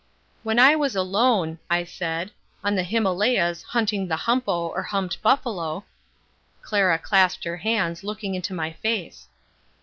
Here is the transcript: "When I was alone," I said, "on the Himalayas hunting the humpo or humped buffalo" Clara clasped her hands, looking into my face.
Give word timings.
"When 0.41 0.57
I 0.57 0.75
was 0.75 0.95
alone," 0.95 1.59
I 1.69 1.83
said, 1.83 2.31
"on 2.63 2.73
the 2.73 2.81
Himalayas 2.81 3.61
hunting 3.61 4.07
the 4.07 4.15
humpo 4.15 4.69
or 4.73 4.81
humped 4.81 5.21
buffalo" 5.21 5.85
Clara 6.63 6.97
clasped 6.97 7.43
her 7.43 7.57
hands, 7.57 8.03
looking 8.03 8.33
into 8.33 8.51
my 8.51 8.73
face. 8.73 9.27